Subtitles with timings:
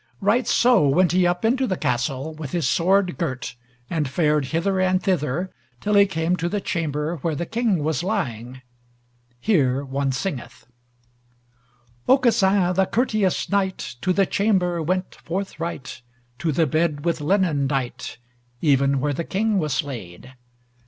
[0.19, 3.53] Right so went he up into the castle, with his sword girt,
[3.87, 8.01] and fared hither and thither till he came to the chamber where the King was
[8.01, 8.63] lying.
[9.39, 10.65] Here one singeth:
[12.09, 16.01] Aucassin the courteous knight To the chamber went forthright,
[16.39, 18.17] To the bed with linen dight
[18.59, 20.33] Even where the King was laid.